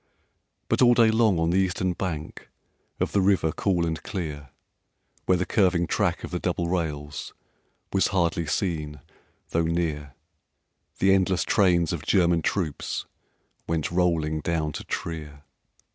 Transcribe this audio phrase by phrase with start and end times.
[0.67, 2.49] But all day long on the eastern bank
[2.99, 4.49] Of the river cool and clear,
[5.27, 7.35] Where the curving track of the double rails
[7.93, 9.01] Was hardly seen
[9.51, 10.15] though near,
[10.97, 13.05] The endless trains of German troops
[13.67, 15.43] Went rolling down to Trier.